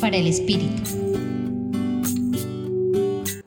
[0.00, 0.82] Para el Espíritu.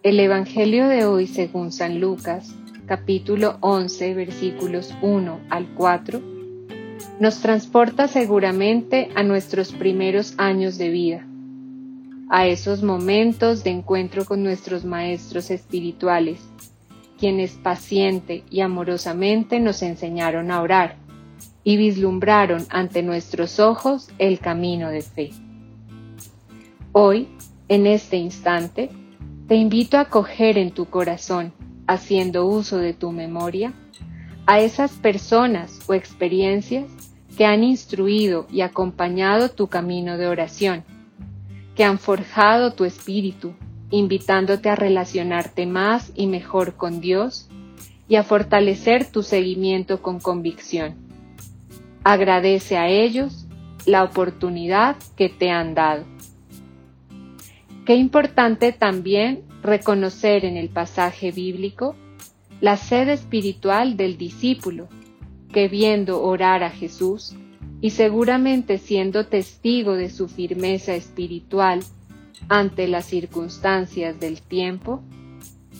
[0.04, 6.22] El Evangelio de hoy según San Lucas, capítulo 11, versículos 1 al 4,
[7.20, 11.28] nos transporta seguramente a nuestros primeros años de vida,
[12.30, 16.40] a esos momentos de encuentro con nuestros maestros espirituales,
[17.20, 20.96] quienes paciente y amorosamente nos enseñaron a orar
[21.66, 25.32] y vislumbraron ante nuestros ojos el camino de fe.
[27.00, 27.28] Hoy,
[27.68, 28.90] en este instante,
[29.48, 31.54] te invito a coger en tu corazón,
[31.86, 33.72] haciendo uso de tu memoria,
[34.48, 36.86] a esas personas o experiencias
[37.38, 40.86] que han instruido y acompañado tu camino de oración,
[41.76, 43.54] que han forjado tu espíritu,
[43.92, 47.48] invitándote a relacionarte más y mejor con Dios
[48.10, 50.96] y a fortalecer tu seguimiento con convicción
[52.04, 53.46] Agradece a ellos
[53.86, 56.17] la oportunidad que te han dado.
[57.88, 61.96] Qué importante también reconocer en el pasaje bíblico
[62.60, 64.90] la sed espiritual del discípulo,
[65.54, 67.34] que viendo orar a Jesús
[67.80, 71.80] y seguramente siendo testigo de su firmeza espiritual
[72.50, 75.02] ante las circunstancias del tiempo,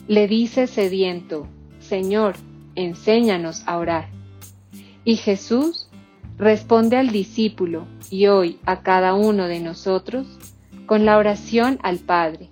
[0.08, 1.46] le dice sediento,
[1.80, 2.36] Señor,
[2.76, 4.08] enséñanos a orar.
[5.04, 5.90] Y Jesús
[6.38, 10.26] responde al discípulo y hoy a cada uno de nosotros
[10.88, 12.50] con la oración al Padre,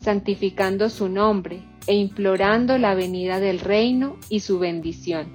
[0.00, 5.28] santificando su nombre e implorando la venida del reino y su bendición.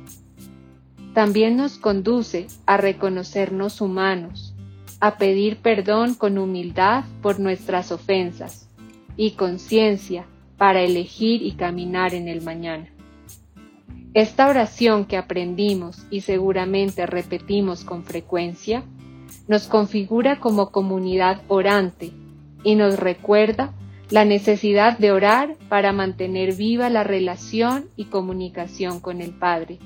[1.14, 4.54] También nos conduce a reconocernos humanos,
[5.00, 8.70] a pedir perdón con humildad por nuestras ofensas
[9.18, 10.26] y conciencia
[10.58, 12.88] para elegir y caminar en el mañana.
[14.14, 18.84] Esta oración que aprendimos y seguramente repetimos con frecuencia,
[19.48, 22.12] nos configura como comunidad orante
[22.64, 23.74] y nos recuerda
[24.10, 29.80] la necesidad de orar para mantener viva la relación y comunicación con el Padre,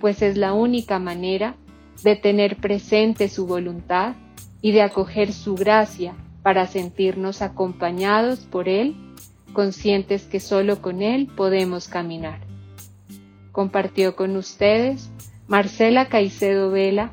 [0.00, 1.56] pues es la única manera
[2.04, 4.14] de tener presente su voluntad
[4.62, 8.94] y de acoger su gracia para sentirnos acompañados por Él,
[9.52, 12.40] conscientes que solo con Él podemos caminar.
[13.50, 15.10] Compartió con ustedes
[15.48, 17.12] Marcela Caicedo Vela